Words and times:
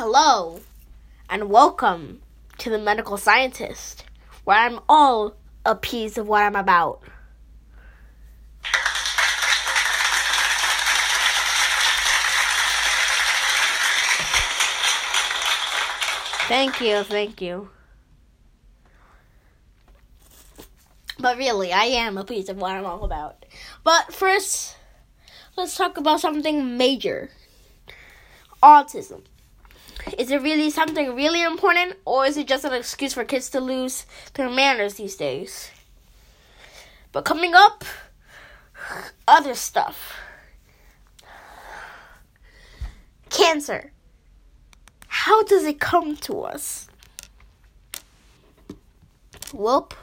Hello, 0.00 0.60
and 1.28 1.50
welcome 1.50 2.22
to 2.58 2.70
the 2.70 2.78
Medical 2.78 3.16
Scientist, 3.16 4.04
where 4.44 4.56
I'm 4.56 4.78
all 4.88 5.34
a 5.66 5.74
piece 5.74 6.16
of 6.16 6.28
what 6.28 6.44
I'm 6.44 6.54
about. 6.54 7.02
Thank 16.46 16.80
you, 16.80 17.02
thank 17.02 17.42
you. 17.42 17.68
But 21.18 21.38
really, 21.38 21.72
I 21.72 21.86
am 21.86 22.16
a 22.16 22.24
piece 22.24 22.48
of 22.48 22.56
what 22.58 22.70
I'm 22.70 22.86
all 22.86 23.02
about. 23.02 23.44
But 23.82 24.14
first, 24.14 24.76
let's 25.56 25.76
talk 25.76 25.96
about 25.96 26.20
something 26.20 26.76
major 26.76 27.30
autism. 28.62 29.22
Is 30.18 30.32
it 30.32 30.42
really 30.42 30.68
something 30.68 31.14
really 31.14 31.42
important, 31.42 31.94
or 32.04 32.26
is 32.26 32.36
it 32.36 32.48
just 32.48 32.64
an 32.64 32.72
excuse 32.72 33.14
for 33.14 33.24
kids 33.24 33.48
to 33.50 33.60
lose 33.60 34.04
their 34.34 34.50
manners 34.50 34.94
these 34.94 35.14
days? 35.14 35.70
But 37.12 37.24
coming 37.24 37.54
up, 37.54 37.84
other 39.28 39.54
stuff. 39.54 40.16
Cancer. 43.30 43.92
How 45.06 45.44
does 45.44 45.64
it 45.64 45.78
come 45.78 46.16
to 46.16 46.42
us? 46.42 46.88
Whoop. 49.52 49.94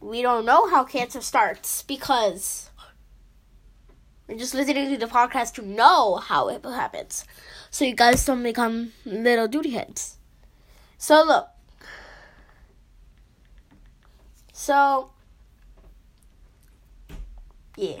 We 0.00 0.22
don't 0.22 0.46
know 0.46 0.70
how 0.70 0.84
cancer 0.84 1.20
starts 1.20 1.82
because 1.82 2.70
we're 4.26 4.38
just 4.38 4.54
listening 4.54 4.90
to 4.90 4.96
the 4.96 5.12
podcast 5.12 5.54
to 5.54 5.62
know 5.62 6.16
how 6.16 6.48
it 6.48 6.64
happens. 6.64 7.24
So 7.70 7.84
you 7.84 7.94
guys 7.94 8.24
don't 8.24 8.42
become 8.42 8.92
little 9.04 9.46
duty 9.46 9.70
heads. 9.70 10.16
So 10.96 11.22
look. 11.24 11.48
So 14.52 15.10
yeah. 17.76 18.00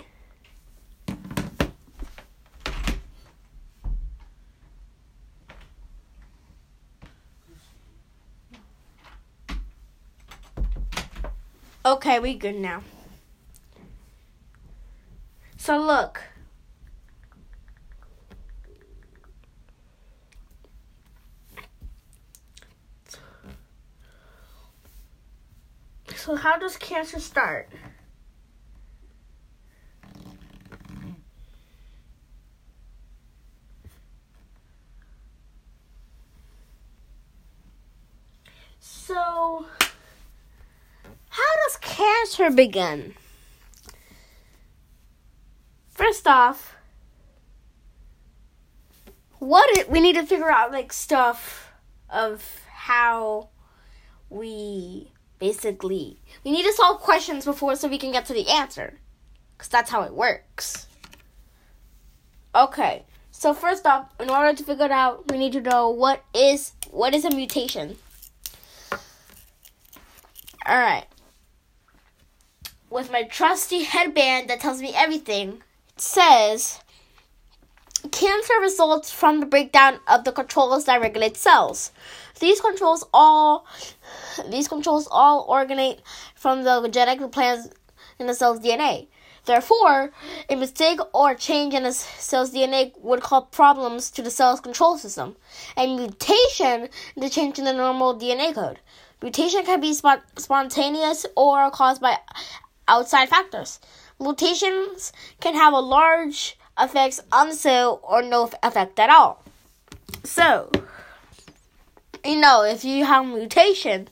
Okay, 11.86 12.18
we 12.18 12.34
good 12.34 12.56
now. 12.56 12.82
So 15.56 15.78
look. 15.78 16.22
So 26.14 26.27
how 26.38 26.56
does 26.58 26.76
cancer 26.76 27.20
start? 27.20 27.68
So 38.80 39.66
how 41.28 41.54
does 41.66 41.76
cancer 41.80 42.50
begin? 42.50 43.14
First 45.88 46.26
off, 46.26 46.76
what 49.38 49.68
it, 49.76 49.90
we 49.90 50.00
need 50.00 50.14
to 50.14 50.24
figure 50.24 50.50
out 50.50 50.72
like 50.72 50.92
stuff 50.92 51.72
of 52.10 52.60
how 52.70 53.48
we 54.30 55.12
basically 55.38 56.20
we 56.44 56.50
need 56.50 56.64
to 56.64 56.72
solve 56.72 57.00
questions 57.00 57.44
before 57.44 57.76
so 57.76 57.88
we 57.88 57.98
can 57.98 58.12
get 58.12 58.26
to 58.26 58.34
the 58.34 58.48
answer. 58.48 58.98
Because 59.56 59.68
that's 59.68 59.90
how 59.90 60.02
it 60.02 60.14
works. 60.14 60.86
Okay 62.54 63.04
so 63.30 63.54
first 63.54 63.86
off 63.86 64.12
in 64.18 64.30
order 64.30 64.52
to 64.56 64.64
figure 64.64 64.86
it 64.86 64.90
out 64.90 65.30
we 65.30 65.38
need 65.38 65.52
to 65.52 65.60
know 65.60 65.88
what 65.88 66.24
is 66.34 66.72
what 66.90 67.14
is 67.14 67.24
a 67.24 67.30
mutation. 67.30 67.96
All 70.66 70.78
right 70.78 71.06
with 72.90 73.12
my 73.12 73.22
trusty 73.22 73.82
headband 73.84 74.48
that 74.48 74.60
tells 74.60 74.80
me 74.80 74.92
everything 74.94 75.62
it 75.94 76.00
says 76.00 76.80
Cancer 78.12 78.54
results 78.60 79.10
from 79.10 79.40
the 79.40 79.46
breakdown 79.46 79.98
of 80.06 80.24
the 80.24 80.32
controls 80.32 80.84
that 80.84 81.00
regulate 81.00 81.36
cells. 81.36 81.90
These 82.38 82.60
controls 82.60 83.04
all 83.12 83.66
these 84.48 84.68
controls 84.68 85.08
all 85.10 85.52
originate 85.52 86.00
from 86.34 86.62
the 86.62 86.88
genetic 86.88 87.30
plans 87.32 87.68
in 88.18 88.26
the 88.26 88.34
cell's 88.34 88.60
DNA. 88.60 89.08
Therefore, 89.44 90.12
a 90.48 90.56
mistake 90.56 91.00
or 91.14 91.34
change 91.34 91.72
in 91.74 91.86
a 91.86 91.92
cell's 91.92 92.52
DNA 92.52 92.92
would 93.00 93.22
cause 93.22 93.46
problems 93.50 94.10
to 94.12 94.22
the 94.22 94.30
cell's 94.30 94.60
control 94.60 94.98
system. 94.98 95.36
A 95.76 95.86
mutation 95.86 96.88
is 97.16 97.24
a 97.24 97.30
change 97.30 97.58
in 97.58 97.64
the 97.64 97.72
normal 97.72 98.14
DNA 98.14 98.54
code. 98.54 98.78
Mutation 99.22 99.64
can 99.64 99.80
be 99.80 99.92
spont- 99.92 100.22
spontaneous 100.36 101.24
or 101.36 101.70
caused 101.70 102.00
by 102.00 102.18
outside 102.86 103.28
factors. 103.28 103.80
Mutations 104.20 105.12
can 105.40 105.54
have 105.54 105.72
a 105.72 105.80
large 105.80 106.57
effects 106.78 107.20
on 107.32 107.48
the 107.48 107.54
cell 107.54 108.00
or 108.02 108.22
no 108.22 108.50
effect 108.62 108.98
at 108.98 109.10
all. 109.10 109.42
So, 110.24 110.70
you 112.24 112.36
know, 112.36 112.62
if 112.62 112.84
you 112.84 113.04
have 113.04 113.26
mutation, 113.26 114.08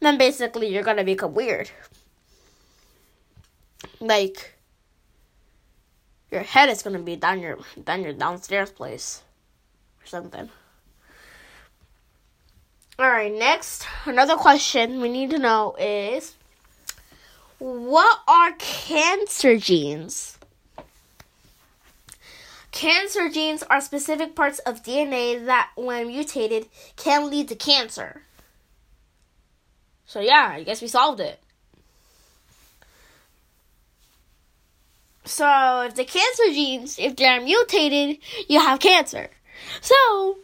then 0.00 0.18
basically 0.18 0.68
you're 0.68 0.82
gonna 0.82 1.04
become 1.04 1.34
weird. 1.34 1.70
Like 4.00 4.54
your 6.30 6.42
head 6.42 6.68
is 6.68 6.82
gonna 6.82 6.98
be 7.00 7.16
down 7.16 7.40
your 7.40 7.58
down 7.82 8.02
your 8.02 8.12
downstairs 8.12 8.70
place 8.70 9.22
or 10.02 10.06
something. 10.06 10.50
Alright, 13.00 13.32
next, 13.32 13.86
another 14.06 14.36
question 14.36 15.00
we 15.00 15.08
need 15.08 15.30
to 15.30 15.38
know 15.38 15.76
is 15.78 16.34
what 17.58 18.20
are 18.26 18.52
cancer 18.58 19.56
genes? 19.56 20.37
Cancer 22.70 23.28
genes 23.28 23.62
are 23.64 23.80
specific 23.80 24.34
parts 24.34 24.58
of 24.60 24.82
DNA 24.82 25.44
that, 25.46 25.70
when 25.76 26.08
mutated, 26.08 26.68
can 26.96 27.30
lead 27.30 27.48
to 27.48 27.54
cancer. 27.54 28.22
So, 30.06 30.20
yeah, 30.20 30.50
I 30.52 30.62
guess 30.62 30.80
we 30.80 30.88
solved 30.88 31.20
it. 31.20 31.40
So, 35.24 35.82
if 35.82 35.94
the 35.94 36.04
cancer 36.04 36.44
genes, 36.52 36.98
if 36.98 37.16
they're 37.16 37.40
mutated, 37.40 38.18
you 38.48 38.60
have 38.60 38.80
cancer. 38.80 39.28
So, 39.80 40.38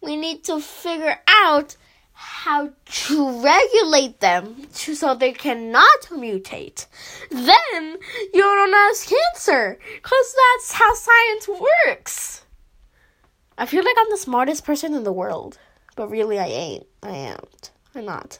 we 0.00 0.16
need 0.16 0.44
to 0.44 0.60
figure 0.60 1.18
out 1.26 1.76
how 2.18 2.70
to 2.86 3.42
regulate 3.42 4.20
them 4.20 4.66
to, 4.72 4.94
so 4.94 5.14
they 5.14 5.32
cannot 5.32 6.00
mutate. 6.10 6.86
Then 7.30 7.98
you 8.32 8.40
don't 8.40 8.72
have 8.72 8.96
cancer, 9.06 9.78
because 9.94 10.34
that's 10.34 10.72
how 10.72 10.94
science 10.94 11.48
works. 11.86 12.46
I 13.58 13.66
feel 13.66 13.84
like 13.84 13.96
I'm 13.98 14.10
the 14.10 14.16
smartest 14.16 14.64
person 14.64 14.94
in 14.94 15.04
the 15.04 15.12
world, 15.12 15.58
but 15.94 16.08
really 16.08 16.38
I 16.38 16.46
ain't. 16.46 16.86
I 17.02 17.10
am. 17.10 17.40
I'm 17.94 18.06
not. 18.06 18.38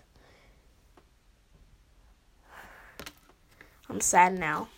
I'm 3.90 4.00
sad 4.00 4.38
now. 4.38 4.68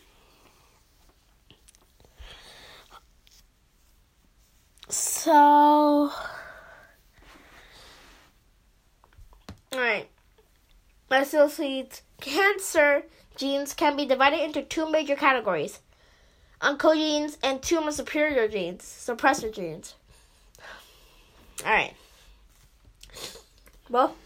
So. 4.88 6.10
Alright. 9.72 10.08
Associates 11.10 12.02
cancer 12.20 13.04
genes 13.36 13.74
can 13.74 13.96
be 13.96 14.04
divided 14.04 14.40
into 14.40 14.62
two 14.62 14.90
major 14.90 15.14
categories 15.14 15.80
oncogenes 16.60 17.36
and 17.42 17.62
tumor 17.62 17.92
superior 17.92 18.48
genes, 18.48 18.82
suppressor 18.82 19.52
genes. 19.52 19.94
Alright. 21.64 21.94
Well, 23.88 24.16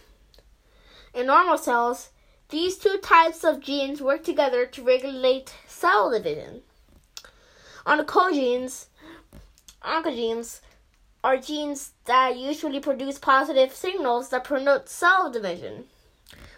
in 1.15 1.27
normal 1.27 1.59
cells, 1.59 2.11
these 2.49 2.77
two 2.79 2.99
types 3.03 3.45
of 3.45 3.61
genes 3.61 4.03
work 4.03 4.25
together 4.25 4.67
to 4.67 4.83
regulate 4.83 5.55
cell 5.67 6.11
division. 6.11 6.63
Oncogenes, 7.87 8.87
oncogenes 9.83 10.61
are 11.25 11.37
genes 11.37 11.93
that 12.07 12.37
usually 12.37 12.81
produce 12.81 13.19
positive 13.19 13.75
signals 13.75 14.31
that 14.31 14.45
promote 14.45 14.89
cell 14.89 15.31
division. 15.31 15.85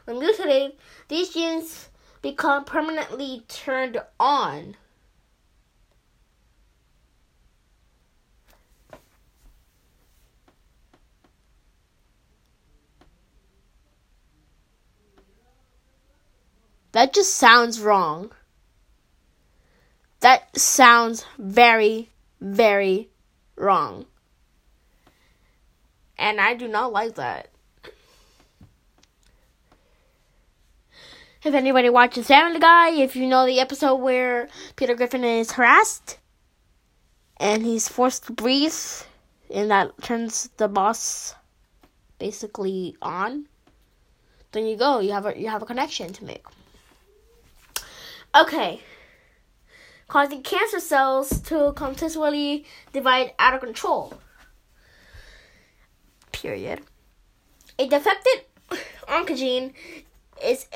When 0.04 0.18
mutated, 0.18 0.72
these 1.08 1.30
genes 1.30 1.88
become 2.22 2.64
permanently 2.64 3.44
turned 3.48 4.00
on. 4.18 4.76
That 16.92 17.12
just 17.12 17.34
sounds 17.34 17.80
wrong. 17.80 18.30
That 20.20 20.56
sounds 20.56 21.26
very, 21.36 22.10
very 22.40 23.10
wrong. 23.56 24.06
And 26.18 26.40
I 26.40 26.54
do 26.54 26.68
not 26.68 26.92
like 26.92 27.16
that. 27.16 27.48
If 31.42 31.52
anybody 31.52 31.90
watches 31.90 32.26
Family 32.26 32.58
Guy, 32.58 32.92
if 32.92 33.14
you 33.14 33.26
know 33.26 33.44
the 33.44 33.60
episode 33.60 33.96
where 33.96 34.48
Peter 34.76 34.94
Griffin 34.94 35.24
is 35.24 35.52
harassed 35.52 36.18
and 37.36 37.62
he's 37.62 37.86
forced 37.86 38.24
to 38.26 38.32
breathe, 38.32 38.72
and 39.52 39.70
that 39.70 39.90
turns 40.02 40.48
the 40.56 40.68
boss 40.68 41.34
basically 42.18 42.96
on, 43.02 43.46
then 44.52 44.66
you 44.66 44.76
go. 44.76 45.00
You 45.00 45.12
have 45.12 45.26
a 45.26 45.38
you 45.38 45.48
have 45.48 45.62
a 45.62 45.66
connection 45.66 46.14
to 46.14 46.24
make. 46.24 46.44
Okay. 48.34 48.80
Causing 50.08 50.42
cancer 50.42 50.80
cells 50.80 51.40
to 51.42 51.72
continually 51.76 52.64
divide 52.92 53.32
out 53.38 53.54
of 53.54 53.60
control. 53.60 54.14
Period. 56.44 56.82
A 57.78 57.88
defective 57.88 58.44
oncogene 59.08 59.72
is 60.44 60.66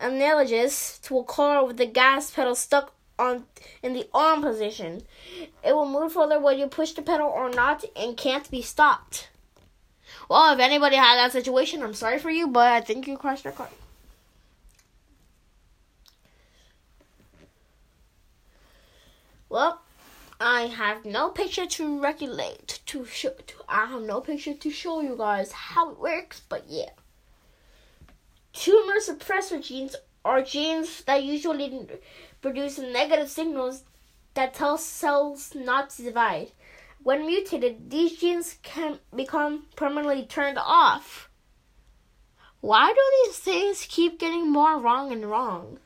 analogous 0.00 0.98
to 1.00 1.18
a 1.18 1.24
car 1.24 1.66
with 1.66 1.76
the 1.76 1.84
gas 1.84 2.30
pedal 2.30 2.54
stuck 2.54 2.94
on 3.18 3.44
in 3.82 3.92
the 3.92 4.08
on 4.14 4.40
position. 4.40 5.02
It 5.62 5.74
will 5.74 5.86
move 5.86 6.12
further 6.14 6.40
whether 6.40 6.58
you 6.58 6.68
push 6.68 6.92
the 6.92 7.02
pedal 7.02 7.28
or 7.28 7.50
not 7.50 7.84
and 7.94 8.16
can't 8.16 8.50
be 8.50 8.62
stopped. 8.62 9.28
Well, 10.26 10.54
if 10.54 10.58
anybody 10.58 10.96
had 10.96 11.16
that 11.16 11.32
situation, 11.32 11.82
I'm 11.82 11.92
sorry 11.92 12.18
for 12.18 12.30
you, 12.30 12.48
but 12.48 12.72
I 12.72 12.80
think 12.80 13.06
you 13.06 13.18
crashed 13.18 13.44
your 13.44 13.52
car. 13.52 13.68
Well, 19.50 19.82
I 20.40 20.66
have 20.66 21.04
no 21.04 21.30
picture 21.30 21.66
to 21.66 22.00
regulate 22.00 22.78
to 22.86 23.04
show. 23.04 23.30
To, 23.30 23.54
I 23.68 23.86
have 23.86 24.02
no 24.02 24.20
picture 24.20 24.54
to 24.54 24.70
show 24.70 25.00
you 25.00 25.16
guys 25.16 25.50
how 25.50 25.90
it 25.90 25.98
works, 25.98 26.42
but 26.48 26.64
yeah. 26.68 26.90
Tumor 28.52 29.00
suppressor 29.00 29.60
genes 29.60 29.96
are 30.24 30.42
genes 30.42 31.02
that 31.04 31.24
usually 31.24 31.88
produce 32.40 32.78
negative 32.78 33.28
signals 33.28 33.82
that 34.34 34.54
tell 34.54 34.78
cells 34.78 35.56
not 35.56 35.90
to 35.90 36.02
divide. 36.02 36.52
When 37.02 37.26
mutated, 37.26 37.90
these 37.90 38.18
genes 38.18 38.58
can 38.62 39.00
become 39.14 39.66
permanently 39.74 40.24
turned 40.24 40.58
off. 40.58 41.28
Why 42.60 42.92
do 42.92 43.00
these 43.26 43.38
things 43.38 43.86
keep 43.88 44.20
getting 44.20 44.50
more 44.50 44.78
wrong 44.78 45.10
and 45.12 45.28
wrong? 45.28 45.78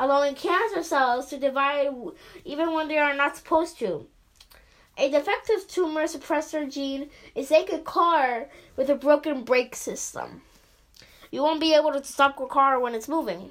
Allowing 0.00 0.36
cancer 0.36 0.84
cells 0.84 1.28
to 1.30 1.38
divide 1.38 1.88
even 2.44 2.72
when 2.72 2.86
they 2.86 2.98
are 2.98 3.14
not 3.14 3.36
supposed 3.36 3.80
to. 3.80 4.06
A 4.96 5.10
defective 5.10 5.66
tumor 5.66 6.04
suppressor 6.04 6.72
gene 6.72 7.10
is 7.34 7.50
like 7.50 7.72
a 7.72 7.80
car 7.80 8.46
with 8.76 8.88
a 8.88 8.94
broken 8.94 9.42
brake 9.42 9.74
system. 9.74 10.42
You 11.32 11.42
won't 11.42 11.60
be 11.60 11.74
able 11.74 11.92
to 11.92 12.04
stop 12.04 12.38
your 12.38 12.46
car 12.46 12.78
when 12.78 12.94
it's 12.94 13.08
moving. 13.08 13.50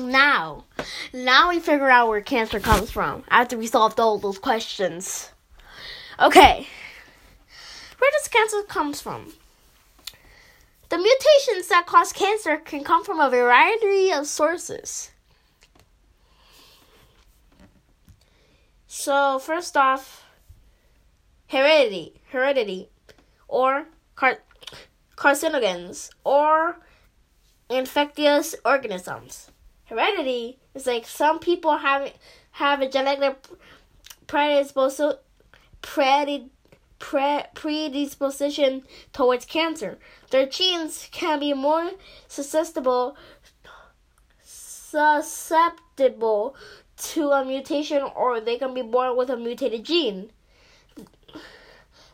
Now, 0.00 0.64
now 1.12 1.50
we 1.50 1.60
figure 1.60 1.88
out 1.88 2.08
where 2.08 2.20
cancer 2.20 2.58
comes 2.58 2.90
from 2.90 3.22
after 3.30 3.56
we 3.56 3.66
solved 3.68 4.00
all 4.00 4.18
those 4.18 4.38
questions. 4.38 5.30
Okay, 6.18 6.66
where 7.98 8.10
does 8.10 8.28
cancer 8.28 8.62
comes 8.64 9.00
from? 9.00 9.32
The 10.92 10.98
mutations 10.98 11.68
that 11.68 11.86
cause 11.86 12.12
cancer 12.12 12.58
can 12.58 12.84
come 12.84 13.02
from 13.02 13.18
a 13.18 13.30
variety 13.30 14.12
of 14.12 14.26
sources. 14.26 15.10
So, 18.86 19.38
first 19.38 19.74
off, 19.74 20.26
heredity, 21.46 22.20
heredity 22.28 22.90
or 23.48 23.86
car- 24.16 24.42
carcinogens 25.16 26.10
or 26.24 26.76
infectious 27.70 28.54
organisms. 28.62 29.50
Heredity 29.86 30.58
is 30.74 30.86
like 30.86 31.06
some 31.06 31.38
people 31.38 31.78
have 31.78 32.12
have 32.50 32.82
a 32.82 32.90
genetic 32.90 33.38
predisposition 34.26 35.16
predisposition 35.80 36.50
towards 39.12 39.44
cancer. 39.44 39.98
Their 40.30 40.46
genes 40.46 41.08
can 41.10 41.40
be 41.40 41.52
more 41.52 41.90
susceptible 42.28 43.16
susceptible 44.92 46.54
to 46.96 47.30
a 47.30 47.44
mutation 47.44 48.02
or 48.14 48.40
they 48.40 48.58
can 48.58 48.74
be 48.74 48.82
born 48.82 49.16
with 49.16 49.30
a 49.30 49.36
mutated 49.36 49.84
gene. 49.84 50.30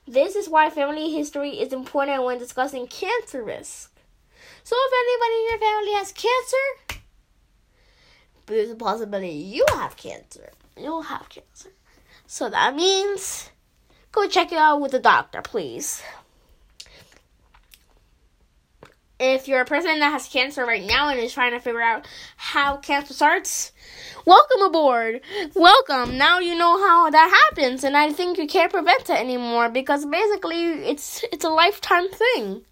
This 0.06 0.37
is 0.37 0.49
why 0.49 0.70
family 0.70 1.12
history 1.12 1.61
is 1.61 1.73
important 1.73 2.23
when 2.23 2.38
discussing 2.38 2.87
cancer 2.87 3.43
risk. 3.43 3.93
So 4.62 4.76
if 4.79 4.93
anybody 5.02 5.35
in 5.35 5.49
your 5.50 5.58
family 5.58 5.93
has 5.94 6.12
cancer, 6.12 7.02
there's 8.46 8.70
a 8.70 8.76
possibility 8.76 9.29
you 9.31 9.67
have 9.75 9.96
cancer. 9.96 10.50
You'll 10.76 11.02
have 11.02 11.29
cancer. 11.29 11.70
So 12.26 12.49
that 12.49 12.75
means 12.75 13.50
go 14.19 14.29
check 14.29 14.53
it 14.53 14.59
out 14.59 14.81
with 14.81 14.93
the 14.93 14.99
doctor, 14.99 15.43
please. 15.43 16.03
If 19.20 19.49
you're 19.49 19.61
a 19.61 19.65
person 19.65 19.99
that 19.99 20.12
has 20.12 20.29
cancer 20.29 20.65
right 20.65 20.85
now 20.85 21.09
and 21.09 21.19
is 21.19 21.32
trying 21.32 21.53
to 21.53 21.61
figure 21.61 21.82
out 21.82 22.06
how 22.37 22.76
cancer 22.76 23.15
starts, 23.15 23.73
welcome 24.25 24.62
aboard. 24.62 25.20
Welcome. 25.56 26.17
Now 26.17 26.38
you 26.38 26.56
know 26.56 26.79
how 26.87 27.11
that 27.11 27.44
happens 27.47 27.82
and 27.82 27.97
I 27.97 28.12
think 28.12 28.38
you 28.38 28.47
can't 28.47 28.73
prevent 28.73 29.11
it 29.11 29.19
anymore 29.19 29.69
because 29.70 30.06
basically 30.06 30.67
it's 30.85 31.25
it's 31.32 31.44
a 31.44 31.49
lifetime 31.49 32.09
thing. 32.09 32.64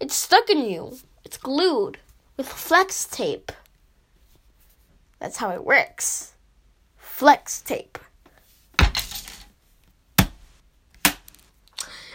It's 0.00 0.14
stuck 0.14 0.50
in 0.50 0.64
you. 0.64 0.98
It's 1.24 1.38
glued 1.38 1.98
with 2.36 2.48
flex 2.48 3.06
tape. 3.06 3.50
That's 5.18 5.38
how 5.38 5.50
it 5.50 5.64
works. 5.64 6.34
Flex 6.98 7.62
tape. 7.62 7.98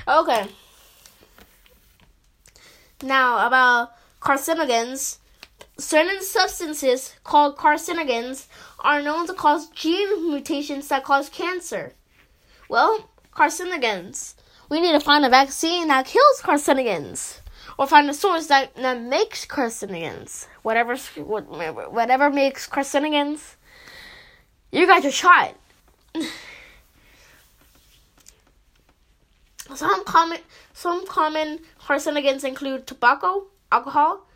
Okay. 0.07 0.47
Now, 3.01 3.47
about 3.47 3.91
carcinogens. 4.21 5.17
Certain 5.77 6.21
substances 6.21 7.15
called 7.23 7.57
carcinogens 7.57 8.47
are 8.79 9.01
known 9.01 9.27
to 9.27 9.33
cause 9.33 9.67
gene 9.69 10.29
mutations 10.29 10.87
that 10.87 11.03
cause 11.03 11.27
cancer. 11.29 11.93
Well, 12.69 13.09
carcinogens. 13.35 14.35
We 14.69 14.79
need 14.79 14.93
to 14.93 14.99
find 14.99 15.25
a 15.25 15.29
vaccine 15.29 15.87
that 15.87 16.05
kills 16.05 16.41
carcinogens. 16.41 17.39
Or 17.77 17.87
find 17.87 18.09
a 18.09 18.13
source 18.13 18.47
that, 18.47 18.75
that 18.75 19.01
makes 19.01 19.45
carcinogens. 19.45 20.47
Whatever, 20.61 20.95
whatever 20.95 22.29
makes 22.29 22.69
carcinogens, 22.69 23.55
you 24.71 24.85
got 24.85 25.03
your 25.03 25.11
shot. 25.11 25.55
Some 29.73 30.05
common 30.05 30.39
some 30.73 31.07
common 31.07 31.59
carcinogens 31.81 32.43
include 32.43 32.85
tobacco, 32.85 33.47
alcohol, 33.71 34.27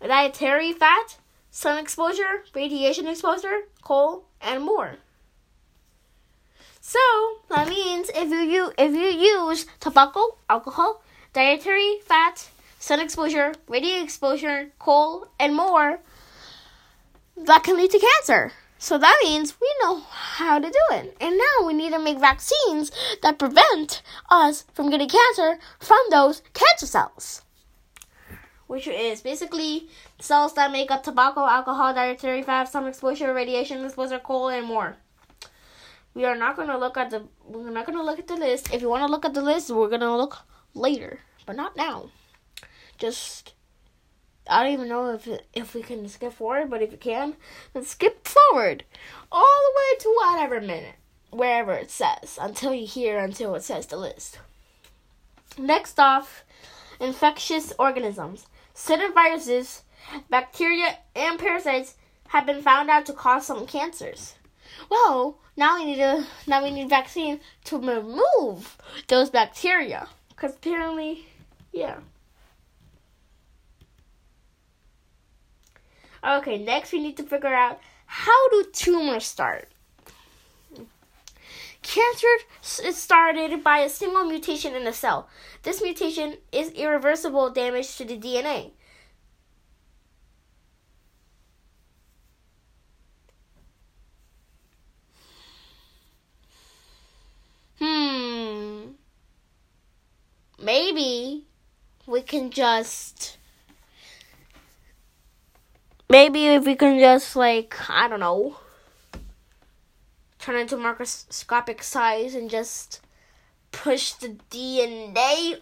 dietary 0.00 0.72
fat, 0.72 1.16
sun 1.50 1.78
exposure, 1.78 2.44
radiation 2.54 3.08
exposure, 3.08 3.62
coal, 3.82 4.24
and 4.40 4.62
more. 4.62 4.96
So 6.80 7.00
that 7.50 7.68
means 7.68 8.10
if 8.14 8.30
you 8.30 8.72
if 8.78 8.92
you 8.92 9.08
use 9.08 9.66
tobacco, 9.80 10.38
alcohol, 10.48 11.02
dietary 11.32 11.98
fat, 12.04 12.48
sun 12.78 13.00
exposure, 13.00 13.54
radiation 13.66 14.04
exposure, 14.04 14.70
coal, 14.78 15.26
and 15.40 15.56
more, 15.56 15.98
that 17.36 17.64
can 17.64 17.76
lead 17.76 17.90
to 17.90 17.98
cancer. 17.98 18.52
So 18.78 18.96
that 18.96 19.18
means 19.24 19.60
we 19.60 19.68
know 19.82 19.98
how 19.98 20.60
to 20.60 20.70
do 20.70 20.82
it. 20.92 21.16
And 21.20 21.36
now 21.36 21.66
we 21.66 21.74
need 21.74 21.92
to 21.92 21.98
make 21.98 22.18
vaccines 22.18 22.92
that 23.22 23.38
prevent 23.38 24.02
us 24.30 24.64
from 24.72 24.88
getting 24.88 25.08
cancer 25.08 25.58
from 25.80 25.98
those 26.10 26.42
cancer 26.54 26.86
cells. 26.86 27.42
Which 28.68 28.86
is 28.86 29.20
basically 29.20 29.88
cells 30.20 30.54
that 30.54 30.70
make 30.70 30.90
up 30.90 31.02
tobacco, 31.02 31.40
alcohol, 31.40 31.92
dietary 31.92 32.42
fat, 32.42 32.68
sun 32.68 32.86
exposure, 32.86 33.34
radiation 33.34 33.84
exposure, 33.84 34.20
coal, 34.20 34.48
and 34.48 34.66
more. 34.66 34.96
We 36.14 36.24
are 36.24 36.36
not 36.36 36.56
to 36.56 36.78
look 36.78 36.96
at 36.96 37.10
the 37.10 37.24
we're 37.46 37.70
not 37.70 37.86
going 37.86 37.98
to 37.98 38.04
look 38.04 38.18
at 38.18 38.28
the 38.28 38.36
list. 38.36 38.72
If 38.72 38.82
you 38.82 38.88
want 38.88 39.06
to 39.06 39.10
look 39.10 39.24
at 39.24 39.34
the 39.34 39.42
list, 39.42 39.70
we're 39.70 39.88
going 39.88 40.00
to 40.00 40.16
look 40.16 40.38
later, 40.74 41.20
but 41.46 41.56
not 41.56 41.76
now. 41.76 42.10
Just 42.98 43.54
I 44.48 44.62
don't 44.62 44.72
even 44.72 44.88
know 44.88 45.14
if 45.14 45.28
if 45.52 45.74
we 45.74 45.82
can 45.82 46.08
skip 46.08 46.32
forward, 46.32 46.70
but 46.70 46.82
if 46.82 46.92
you 46.92 46.98
can, 46.98 47.34
then 47.72 47.84
skip 47.84 48.26
forward 48.26 48.84
all 49.30 49.42
the 49.42 49.76
way 49.76 49.98
to 50.00 50.16
whatever 50.16 50.60
minute, 50.60 50.96
wherever 51.30 51.72
it 51.72 51.90
says, 51.90 52.38
until 52.40 52.74
you 52.74 52.86
hear 52.86 53.18
until 53.18 53.54
it 53.54 53.62
says 53.62 53.86
the 53.86 53.96
list. 53.96 54.38
Next 55.58 55.98
off 55.98 56.44
infectious 57.00 57.72
organisms. 57.78 58.46
Certain 58.74 59.12
viruses, 59.12 59.82
bacteria, 60.30 60.98
and 61.14 61.38
parasites 61.38 61.96
have 62.28 62.46
been 62.46 62.62
found 62.62 62.90
out 62.90 63.06
to 63.06 63.12
cause 63.12 63.46
some 63.46 63.66
cancers. 63.66 64.34
Well, 64.90 65.38
now 65.56 65.78
we 65.78 65.84
need 65.86 66.00
a 66.00 66.26
now 66.46 66.62
we 66.62 66.70
need 66.70 66.88
vaccine 66.88 67.40
to 67.64 67.78
remove 67.78 68.76
those 69.08 69.30
bacteria 69.30 70.08
because 70.30 70.54
apparently, 70.54 71.26
yeah. 71.72 71.96
Okay, 76.24 76.58
next 76.58 76.92
we 76.92 77.00
need 77.00 77.16
to 77.16 77.22
figure 77.22 77.54
out 77.54 77.80
how 78.06 78.48
do 78.48 78.64
tumors 78.72 79.26
start. 79.26 79.68
Cancer 81.82 82.26
is 82.84 82.96
started 82.96 83.62
by 83.62 83.78
a 83.78 83.88
single 83.88 84.24
mutation 84.24 84.74
in 84.74 84.86
a 84.86 84.92
cell. 84.92 85.28
This 85.62 85.80
mutation 85.80 86.36
is 86.52 86.70
irreversible 86.72 87.50
damage 87.50 87.96
to 87.96 88.04
the 88.04 88.18
DNA. 88.18 88.72
Hmm. 97.78 98.92
Maybe 100.60 101.46
we 102.06 102.22
can 102.22 102.50
just. 102.50 103.38
Maybe 106.10 106.46
if 106.46 106.64
we 106.64 106.74
can 106.74 106.98
just, 106.98 107.36
like, 107.36 107.76
I 107.88 108.08
don't 108.08 108.20
know 108.20 108.56
turn 110.48 110.56
into 110.56 110.78
microscopic 110.78 111.82
size 111.82 112.34
and 112.34 112.48
just 112.48 113.00
push 113.70 114.12
the 114.14 114.36
DNA 114.50 115.56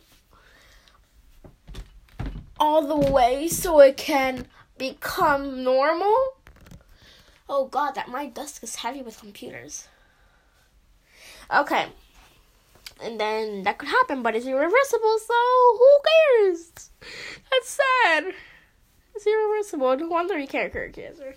all 2.60 2.86
the 2.86 3.10
way 3.10 3.48
so 3.48 3.80
it 3.80 3.96
can 3.96 4.46
become 4.78 5.64
normal. 5.64 6.14
Oh 7.48 7.66
god, 7.66 7.96
that 7.96 8.08
my 8.08 8.26
desk 8.26 8.62
is 8.62 8.76
heavy 8.76 9.02
with 9.02 9.18
computers. 9.18 9.88
Okay. 11.52 11.86
And 13.02 13.20
then 13.20 13.64
that 13.64 13.78
could 13.78 13.88
happen, 13.88 14.22
but 14.22 14.36
it's 14.36 14.46
irreversible, 14.46 15.18
so 15.18 15.34
who 15.78 15.98
cares? 16.08 16.90
That's 17.50 17.80
sad. 18.04 18.34
It's 19.16 19.26
irreversible. 19.26 19.96
No 19.96 20.08
wonder 20.08 20.38
you 20.38 20.46
can't 20.46 20.70
cure 20.70 20.90
cancer. 20.90 21.36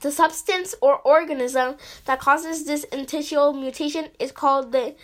The 0.00 0.12
substance 0.12 0.76
or 0.80 1.00
organism 1.00 1.76
that 2.04 2.20
causes 2.20 2.64
this 2.64 2.84
initial 2.84 3.52
mutation 3.52 4.10
is 4.20 4.30
called 4.30 4.70
the 4.70 4.94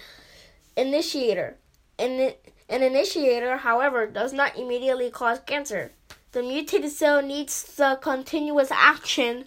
initiator. 0.77 1.57
An, 1.99 2.33
an 2.69 2.85
initiator, 2.85 3.57
however, 3.57 4.07
does 4.07 4.33
not 4.33 4.57
immediately 4.57 5.11
cause 5.11 5.41
cancer. 5.41 5.91
The 6.31 6.43
mutated 6.43 6.93
cell 6.93 7.23
needs 7.23 7.75
the 7.75 7.99
continuous 8.01 8.71
action 8.71 9.47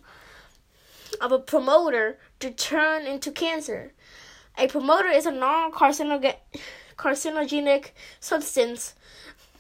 of 1.21 1.31
a 1.31 1.39
promoter 1.39 2.17
to 2.41 2.51
turn 2.51 3.05
into 3.05 3.31
cancer. 3.31 3.93
A 4.57 4.67
promoter 4.67 5.07
is 5.07 5.25
a 5.25 5.31
non 5.31 5.71
carcinogenic 5.71 7.91
substance 8.19 8.95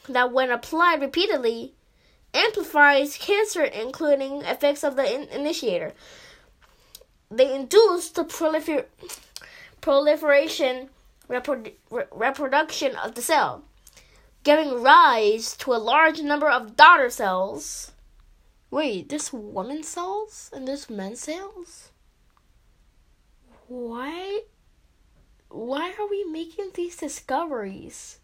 that, 0.07 0.31
when 0.31 0.51
applied 0.51 1.01
repeatedly, 1.01 1.73
amplifies 2.33 3.17
cancer, 3.17 3.63
including 3.63 4.41
effects 4.43 4.83
of 4.83 4.95
the 4.95 5.13
in- 5.13 5.29
initiator. 5.29 5.93
They 7.29 7.53
induce 7.53 8.09
the 8.09 8.23
prolifer- 8.23 8.85
proliferation, 9.79 10.89
repro- 11.29 11.73
re- 11.89 12.03
reproduction 12.11 12.95
of 12.95 13.15
the 13.15 13.21
cell, 13.21 13.63
giving 14.43 14.81
rise 14.81 15.55
to 15.57 15.73
a 15.73 15.75
large 15.75 16.21
number 16.21 16.49
of 16.49 16.75
daughter 16.75 17.09
cells. 17.09 17.91
Wait, 18.69 19.09
there's 19.09 19.33
woman 19.33 19.83
cells 19.83 20.49
and 20.53 20.67
there's 20.67 20.89
men 20.89 21.15
cells? 21.15 21.89
Why? 23.67 24.43
Why 25.49 25.93
are 25.99 26.07
we 26.09 26.23
making 26.23 26.71
these 26.73 26.95
discoveries? 26.95 28.20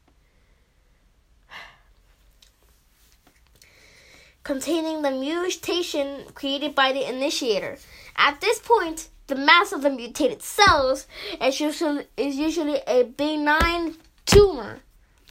Containing 4.47 5.01
the 5.01 5.11
mutation 5.11 6.23
created 6.33 6.73
by 6.73 6.93
the 6.93 7.05
initiator. 7.05 7.77
At 8.15 8.39
this 8.39 8.59
point, 8.59 9.09
the 9.27 9.35
mass 9.35 9.73
of 9.73 9.81
the 9.81 9.89
mutated 9.89 10.41
cells 10.41 11.05
is 11.41 11.59
usually, 11.59 12.05
is 12.15 12.37
usually 12.37 12.79
a 12.87 13.03
benign 13.03 13.97
tumor. 14.25 14.79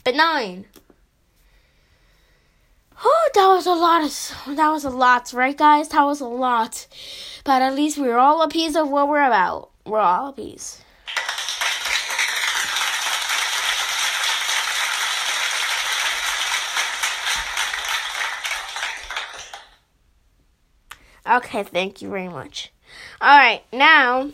Benign. 0.04 0.66
Oh, 3.02 3.30
that 3.34 3.46
was 3.46 3.66
a 3.66 3.72
lot 3.72 4.04
of 4.04 4.56
that 4.56 4.70
was 4.70 4.84
a 4.84 4.90
lot, 4.90 5.32
right 5.32 5.56
guys? 5.56 5.88
That 5.88 6.04
was 6.04 6.20
a 6.20 6.28
lot. 6.28 6.86
But 7.42 7.62
at 7.62 7.74
least 7.74 7.96
we're 7.96 8.18
all 8.18 8.42
a 8.42 8.48
piece 8.48 8.76
of 8.76 8.90
what 8.90 9.08
we're 9.08 9.26
about. 9.26 9.70
We're 9.86 9.98
all 9.98 10.28
a 10.28 10.32
piece. 10.34 10.82
Okay, 21.28 21.64
thank 21.64 22.00
you 22.00 22.08
very 22.08 22.28
much. 22.28 22.72
All 23.20 23.36
right, 23.36 23.62
now, 23.72 24.30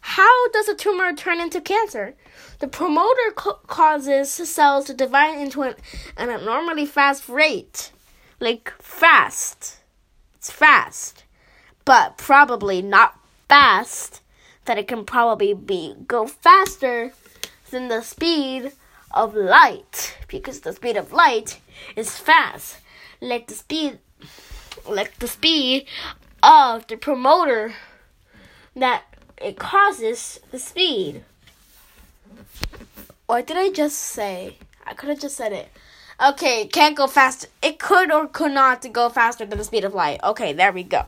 how 0.00 0.48
does 0.48 0.68
a 0.68 0.74
tumor 0.74 1.14
turn 1.14 1.40
into 1.40 1.60
cancer? 1.60 2.14
The 2.60 2.68
promoter 2.68 3.30
co- 3.34 3.60
causes 3.66 4.30
cells 4.30 4.86
to 4.86 4.94
divide 4.94 5.38
into 5.38 5.62
an, 5.62 5.74
an 6.16 6.30
abnormally 6.30 6.86
fast 6.86 7.28
rate. 7.28 7.92
Like, 8.40 8.72
fast. 8.80 9.78
It's 10.36 10.50
fast. 10.50 11.24
But 11.84 12.16
probably 12.16 12.80
not 12.80 13.18
fast 13.48 14.22
that 14.64 14.78
it 14.78 14.88
can 14.88 15.04
probably 15.04 15.52
be 15.52 15.94
go 16.08 16.26
faster 16.26 17.12
than 17.70 17.88
the 17.88 18.00
speed 18.00 18.72
of 19.12 19.34
light 19.34 20.16
because 20.28 20.60
the 20.60 20.72
speed 20.72 20.96
of 20.96 21.12
light 21.12 21.60
is 21.96 22.18
fast 22.18 22.78
like 23.20 23.46
the 23.46 23.54
speed 23.54 23.98
like 24.88 25.18
the 25.18 25.28
speed 25.28 25.86
of 26.42 26.86
the 26.86 26.96
promoter 26.96 27.74
that 28.76 29.04
it 29.38 29.58
causes 29.58 30.40
the 30.50 30.58
speed. 30.58 31.24
What 33.26 33.46
did 33.46 33.56
I 33.56 33.70
just 33.70 33.98
say? 33.98 34.58
I 34.86 34.94
could 34.94 35.08
have 35.08 35.20
just 35.20 35.36
said 35.36 35.52
it. 35.52 35.68
Okay, 36.22 36.66
can't 36.66 36.96
go 36.96 37.06
faster. 37.06 37.48
It 37.62 37.78
could 37.78 38.12
or 38.12 38.28
could 38.28 38.52
not 38.52 38.92
go 38.92 39.08
faster 39.08 39.44
than 39.44 39.58
the 39.58 39.64
speed 39.64 39.84
of 39.84 39.94
light. 39.94 40.20
Okay, 40.22 40.52
there 40.52 40.72
we 40.72 40.82
go. 40.82 41.06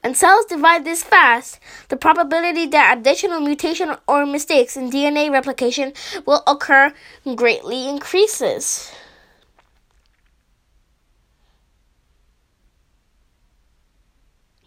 When 0.00 0.14
cells 0.14 0.44
divide 0.46 0.84
this 0.84 1.02
fast, 1.02 1.58
the 1.88 1.96
probability 1.96 2.66
that 2.66 2.98
additional 2.98 3.40
mutation 3.40 3.96
or 4.06 4.26
mistakes 4.26 4.76
in 4.76 4.90
DNA 4.90 5.30
replication 5.30 5.92
will 6.26 6.42
occur 6.46 6.92
greatly 7.34 7.88
increases. 7.88 8.92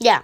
Yeah. 0.06 0.22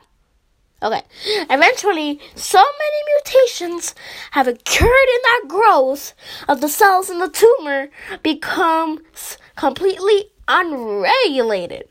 Okay. 0.84 1.02
Eventually, 1.50 2.20
so 2.36 2.60
many 2.60 3.00
mutations 3.16 3.96
have 4.30 4.48
occurred 4.48 5.10
in 5.16 5.22
that 5.24 5.46
growth 5.48 6.14
of 6.48 6.62
the 6.62 6.70
cells 6.70 7.10
in 7.10 7.18
the 7.18 7.28
tumor 7.28 7.90
becomes 8.22 9.40
completely 9.56 10.26
unregulated. 10.48 11.88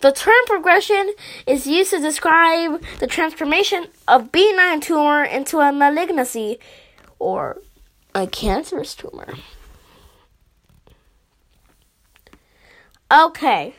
The 0.00 0.10
term 0.10 0.42
progression 0.46 1.12
is 1.46 1.66
used 1.66 1.90
to 1.90 2.00
describe 2.00 2.82
the 2.98 3.06
transformation 3.06 3.88
of 4.08 4.32
benign 4.32 4.80
tumor 4.80 5.22
into 5.22 5.58
a 5.58 5.70
malignancy 5.70 6.58
or 7.18 7.60
a 8.14 8.26
cancerous 8.26 8.94
tumor. 8.94 9.34
Okay. 13.12 13.74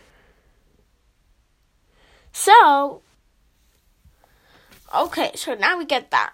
So, 2.32 3.02
Okay, 4.96 5.32
so 5.36 5.56
now 5.56 5.78
we 5.78 5.86
get 5.86 6.10
that. 6.12 6.34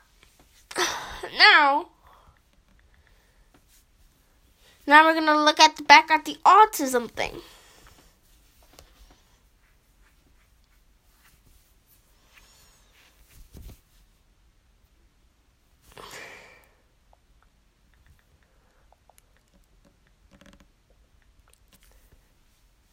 Now, 1.37 1.87
now 4.85 5.05
we're 5.05 5.13
gonna 5.13 5.43
look 5.43 5.59
at 5.59 5.77
the 5.77 5.83
back 5.83 6.11
at 6.11 6.25
the 6.25 6.37
autism 6.45 7.09
thing. 7.09 7.41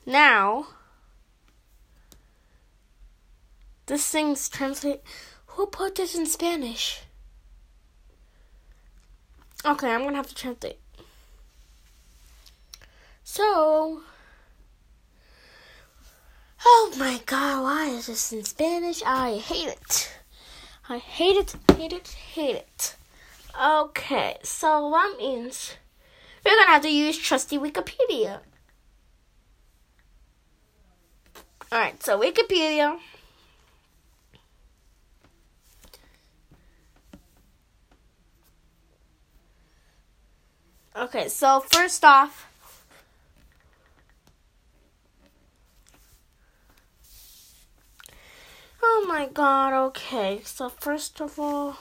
Now, 0.06 0.68
this 3.86 4.06
thing's 4.10 4.48
translate 4.48 5.02
who 5.58 5.66
put 5.66 5.96
this 5.96 6.14
in 6.14 6.24
Spanish? 6.24 7.00
Okay, 9.64 9.92
I'm 9.92 10.04
gonna 10.04 10.16
have 10.16 10.28
to 10.28 10.34
translate. 10.36 10.78
So, 13.24 14.02
oh 16.64 16.94
my 16.96 17.20
god, 17.26 17.64
why 17.64 17.86
is 17.88 18.06
this 18.06 18.32
in 18.32 18.44
Spanish? 18.44 19.02
I 19.04 19.38
hate 19.38 19.66
it. 19.66 20.12
I 20.88 20.98
hate 20.98 21.36
it, 21.36 21.56
hate 21.76 21.92
it, 21.92 22.06
hate 22.06 22.54
it. 22.54 22.94
Okay, 23.60 24.36
so 24.44 24.92
that 24.92 25.16
means 25.18 25.74
we're 26.46 26.54
gonna 26.54 26.70
have 26.70 26.82
to 26.82 26.88
use 26.88 27.18
trusty 27.18 27.58
Wikipedia. 27.58 28.42
Alright, 31.72 32.00
so 32.00 32.20
Wikipedia. 32.20 33.00
Okay, 40.98 41.28
so 41.28 41.60
first 41.60 42.04
off, 42.04 42.48
Oh 48.82 49.04
my 49.06 49.26
god, 49.26 49.74
okay. 49.88 50.40
So, 50.42 50.68
first 50.68 51.20
of 51.20 51.38
all, 51.38 51.76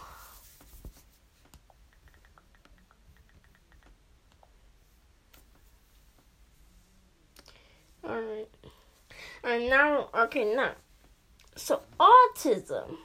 Alright. 8.05 8.49
And 9.43 9.69
now, 9.69 10.09
okay, 10.13 10.53
now. 10.53 10.73
So, 11.55 11.81
autism. 11.99 12.97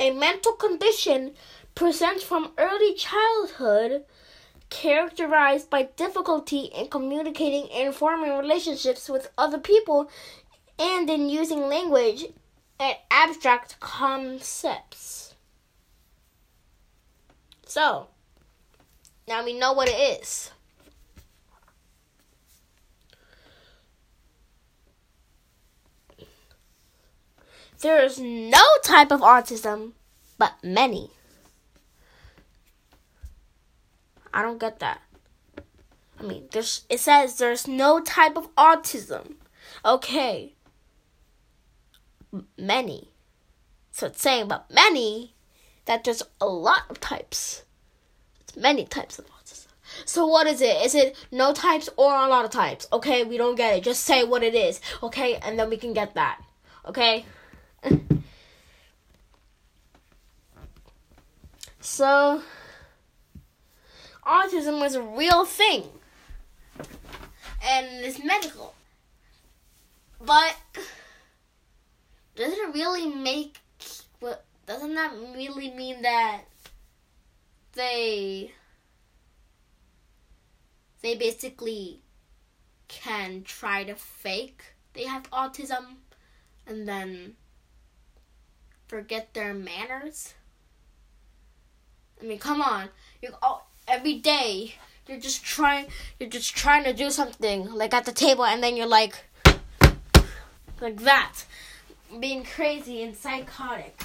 A 0.00 0.10
mental 0.10 0.54
condition 0.54 1.34
presents 1.74 2.24
from 2.24 2.52
early 2.56 2.94
childhood 2.94 4.06
characterized 4.70 5.68
by 5.68 5.82
difficulty 5.82 6.70
in 6.74 6.88
communicating 6.88 7.70
and 7.70 7.94
forming 7.94 8.38
relationships 8.38 9.10
with 9.10 9.30
other 9.36 9.58
people 9.58 10.10
and 10.78 11.10
in 11.10 11.28
using 11.28 11.68
language 11.68 12.24
and 12.78 12.96
abstract 13.10 13.78
concepts. 13.80 15.34
So, 17.66 18.08
now 19.28 19.44
we 19.44 19.52
know 19.52 19.74
what 19.74 19.90
it 19.90 20.22
is. 20.22 20.50
There 27.80 28.02
is 28.04 28.18
no 28.18 28.62
type 28.84 29.10
of 29.10 29.20
autism, 29.20 29.92
but 30.38 30.52
many. 30.62 31.10
I 34.32 34.42
don't 34.42 34.60
get 34.60 34.80
that. 34.80 35.00
I 36.18 36.22
mean, 36.22 36.48
there's 36.52 36.84
it 36.90 37.00
says 37.00 37.38
there's 37.38 37.66
no 37.66 38.00
type 38.00 38.36
of 38.36 38.54
autism. 38.54 39.34
Okay. 39.84 40.54
Many. 42.58 43.10
So 43.90 44.06
it's 44.06 44.22
saying 44.22 44.42
about 44.42 44.70
many 44.70 45.34
that 45.86 46.04
there's 46.04 46.22
a 46.40 46.46
lot 46.46 46.82
of 46.90 47.00
types. 47.00 47.64
It's 48.40 48.56
many 48.56 48.84
types 48.84 49.18
of 49.18 49.26
autism. 49.26 49.66
So 50.04 50.26
what 50.26 50.46
is 50.46 50.60
it? 50.60 50.84
Is 50.84 50.94
it 50.94 51.16
no 51.32 51.52
types 51.52 51.88
or 51.96 52.14
a 52.14 52.28
lot 52.28 52.44
of 52.44 52.50
types? 52.50 52.86
Okay, 52.92 53.24
we 53.24 53.36
don't 53.38 53.56
get 53.56 53.74
it. 53.76 53.84
Just 53.84 54.04
say 54.04 54.22
what 54.22 54.42
it 54.42 54.54
is. 54.54 54.80
Okay, 55.02 55.36
and 55.36 55.58
then 55.58 55.70
we 55.70 55.76
can 55.76 55.92
get 55.92 56.14
that. 56.14 56.40
Okay? 56.86 57.24
so 61.80 62.42
autism 64.26 64.84
is 64.84 64.94
a 64.94 65.02
real 65.02 65.44
thing 65.44 65.84
and 67.62 67.86
it's 68.04 68.22
medical. 68.22 68.74
But 70.20 70.56
does 72.36 72.52
it 72.52 72.74
really 72.74 73.06
make 73.06 73.58
what 74.20 74.44
doesn't 74.66 74.94
that 74.94 75.12
really 75.34 75.70
mean 75.70 76.02
that 76.02 76.42
they 77.74 78.52
they 81.02 81.14
basically 81.14 82.00
can 82.88 83.42
try 83.42 83.84
to 83.84 83.94
fake 83.94 84.62
they 84.94 85.04
have 85.04 85.30
autism 85.30 85.96
and 86.66 86.86
then 86.86 87.34
forget 88.90 89.32
their 89.34 89.54
manners? 89.54 90.34
I 92.20 92.24
mean, 92.24 92.40
come 92.40 92.60
on. 92.60 92.88
You 93.22 93.30
all 93.40 93.70
every 93.86 94.16
day 94.18 94.74
you're 95.06 95.20
just 95.20 95.44
trying 95.44 95.86
you're 96.18 96.28
just 96.28 96.56
trying 96.56 96.82
to 96.84 96.92
do 96.92 97.08
something 97.10 97.72
like 97.72 97.94
at 97.94 98.04
the 98.04 98.12
table 98.12 98.44
and 98.44 98.60
then 98.62 98.76
you're 98.76 98.88
like 98.88 99.24
like 100.80 101.00
that. 101.02 101.34
Being 102.18 102.42
crazy 102.42 103.04
and 103.04 103.16
psychotic. 103.16 103.96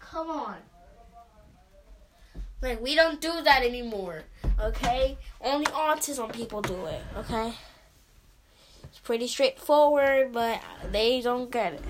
Come 0.00 0.30
on. 0.30 0.56
Like 2.62 2.80
we 2.80 2.94
don't 2.94 3.20
do 3.20 3.42
that 3.42 3.62
anymore 3.62 4.22
okay? 4.58 5.18
Only 5.42 5.66
autism 5.66 6.32
people 6.32 6.62
do 6.62 6.86
it 6.86 7.02
okay 7.16 7.52
pretty 9.02 9.26
straightforward 9.26 10.32
but 10.32 10.60
they 10.90 11.20
don't 11.20 11.50
get 11.50 11.74
it. 11.74 11.82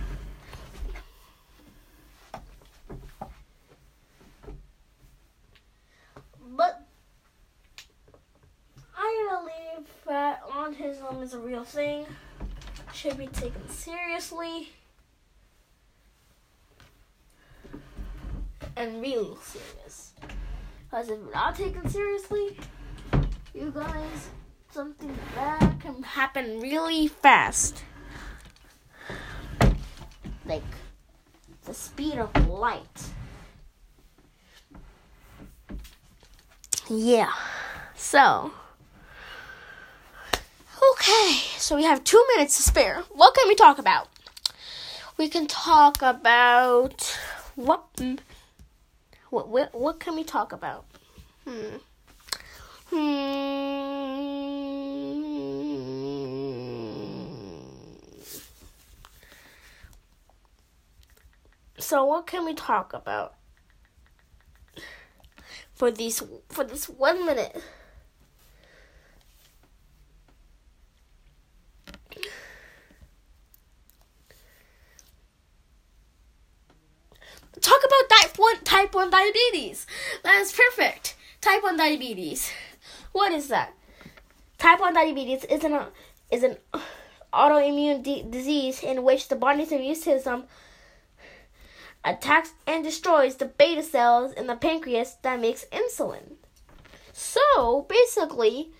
But 6.56 6.86
I 8.96 9.28
believe 9.30 9.86
that 10.06 10.42
autism 10.48 11.22
is 11.22 11.34
a 11.34 11.38
real 11.38 11.64
thing, 11.64 12.06
should 12.92 13.16
be 13.16 13.28
taken 13.28 13.68
seriously, 13.68 14.70
and 18.76 19.00
real 19.00 19.36
serious. 19.36 20.12
Because 20.90 21.10
if 21.10 21.18
not 21.32 21.54
taken 21.56 21.88
seriously, 21.88 22.56
you 23.54 23.70
guys, 23.70 24.30
something 24.72 25.16
bad 25.34 25.80
can 25.80 26.02
happen 26.02 26.60
really 26.60 27.08
fast. 27.08 27.82
Like 30.46 30.62
the 31.64 31.74
speed 31.74 32.18
of 32.18 32.48
light. 32.48 33.10
Yeah. 36.88 37.32
So. 37.94 38.52
Okay, 40.92 41.40
so 41.58 41.76
we 41.76 41.84
have 41.84 42.02
two 42.04 42.24
minutes 42.34 42.56
to 42.56 42.62
spare. 42.62 43.02
What 43.10 43.34
can 43.34 43.46
we 43.48 43.54
talk 43.54 43.78
about? 43.78 44.08
We 45.18 45.28
can 45.28 45.46
talk 45.46 46.00
about 46.00 47.18
what 47.54 47.84
what 49.28 49.48
what, 49.48 49.74
what 49.74 50.00
can 50.00 50.16
we 50.16 50.24
talk 50.24 50.52
about? 50.52 50.86
Hmm. 51.46 51.76
Hmm. 52.90 53.89
So 61.80 62.04
what 62.04 62.26
can 62.26 62.44
we 62.44 62.54
talk 62.54 62.92
about 62.92 63.34
for 65.72 65.90
these 65.90 66.22
for 66.48 66.64
this 66.64 66.88
one 66.88 67.24
minute? 67.24 67.56
talk 77.60 77.80
about 77.84 78.08
type 78.08 78.38
1 78.38 78.56
type 78.64 78.94
1 78.94 79.10
diabetes. 79.10 79.86
That 80.22 80.40
is 80.40 80.52
perfect. 80.52 81.16
Type 81.40 81.62
1 81.62 81.76
diabetes. 81.76 82.50
What 83.12 83.32
is 83.32 83.48
that? 83.48 83.74
Type 84.58 84.80
1 84.80 84.94
diabetes 84.94 85.44
is 85.44 85.64
an 85.64 85.78
is 86.30 86.42
an 86.42 86.56
autoimmune 87.32 88.02
di- 88.02 88.22
disease 88.28 88.82
in 88.82 89.02
which 89.02 89.28
the 89.28 89.36
body's 89.36 89.72
immune 89.72 89.94
system 89.94 90.44
attacks 92.04 92.52
and 92.66 92.84
destroys 92.84 93.36
the 93.36 93.46
beta 93.46 93.82
cells 93.82 94.32
in 94.32 94.46
the 94.46 94.56
pancreas 94.56 95.16
that 95.22 95.40
makes 95.40 95.66
insulin. 95.72 96.36
So, 97.12 97.86
basically, 97.88 98.70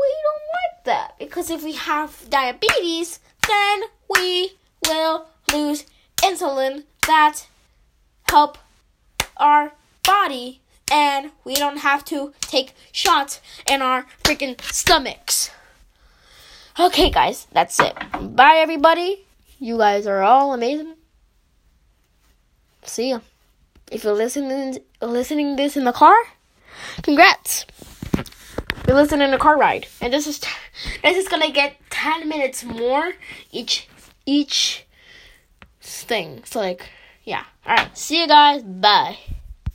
we 0.00 0.14
don't 0.24 0.46
like 0.52 0.84
that 0.84 1.18
because 1.18 1.50
if 1.50 1.62
we 1.62 1.72
have 1.72 2.28
diabetes, 2.28 3.20
then 3.46 3.82
we 4.10 4.52
will 4.86 5.28
lose 5.52 5.84
insulin 6.16 6.84
that 7.06 7.46
help 8.28 8.58
our 9.36 9.72
body 10.04 10.60
and 10.90 11.30
we 11.44 11.54
don't 11.54 11.78
have 11.78 12.04
to 12.06 12.32
take 12.40 12.74
shots 12.92 13.40
in 13.68 13.82
our 13.82 14.06
freaking 14.22 14.60
stomachs. 14.72 15.50
Okay, 16.78 17.10
guys, 17.10 17.46
that's 17.52 17.78
it. 17.78 17.94
Bye, 18.34 18.56
everybody. 18.56 19.24
You 19.60 19.78
guys 19.78 20.06
are 20.06 20.22
all 20.22 20.52
amazing. 20.52 20.93
See 22.84 23.10
ya. 23.10 23.20
If 23.90 24.04
you're 24.04 24.14
listening 24.14 24.78
listening 25.00 25.56
this 25.56 25.76
in 25.76 25.84
the 25.84 25.92
car, 25.92 26.16
congrats. 27.02 27.66
You're 28.86 28.96
listening 28.96 29.28
in 29.28 29.34
a 29.34 29.38
car 29.38 29.56
ride, 29.56 29.86
and 30.00 30.12
this 30.12 30.26
is 30.26 30.40
this 31.02 31.16
is 31.16 31.28
gonna 31.28 31.50
get 31.50 31.76
ten 31.90 32.28
minutes 32.28 32.64
more 32.64 33.12
each 33.50 33.88
each 34.26 34.84
thing. 35.80 36.42
So 36.44 36.60
like, 36.60 36.88
yeah. 37.24 37.44
All 37.66 37.76
right. 37.76 37.96
See 37.96 38.20
you 38.20 38.28
guys. 38.28 38.62
Bye. 38.62 39.18